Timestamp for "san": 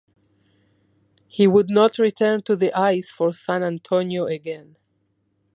3.35-3.61